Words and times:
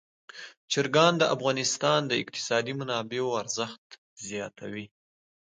چرګان 0.71 1.13
د 1.17 1.23
افغانستان 1.35 1.99
د 2.07 2.11
اقتصادي 2.23 2.73
منابعو 2.79 3.37
ارزښت 3.41 3.85
زیاتوي. 4.27 4.85